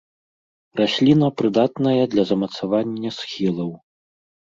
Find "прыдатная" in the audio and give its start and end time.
1.43-1.95